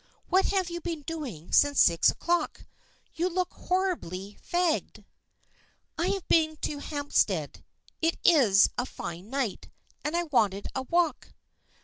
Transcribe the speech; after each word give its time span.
What 0.29 0.45
have 0.45 0.71
you 0.71 0.81
been 0.81 1.03
doing 1.03 1.51
since 1.51 1.79
six 1.79 2.09
o'clock? 2.09 2.65
You 3.13 3.29
look 3.29 3.53
horribly 3.53 4.35
fagged." 4.43 5.05
"I 5.95 6.07
have 6.07 6.27
been 6.27 6.57
to 6.63 6.79
Hampstead. 6.79 7.63
It 8.01 8.17
is 8.23 8.67
a 8.79 8.87
fine 8.87 9.29
night, 9.29 9.69
and 10.03 10.17
I 10.17 10.23
wanted 10.23 10.67
a 10.73 10.81
walk." 10.81 11.35